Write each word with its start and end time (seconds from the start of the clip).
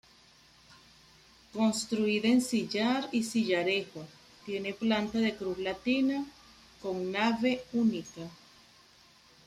Construida 1.53 2.27
en 2.27 2.41
sillar 2.41 3.07
y 3.11 3.21
sillarejo, 3.21 4.03
tiene 4.47 4.73
planta 4.73 5.19
de 5.19 5.35
cruz 5.35 5.59
latina, 5.59 6.25
con 6.81 7.11
nave 7.11 7.63
única. 7.71 8.27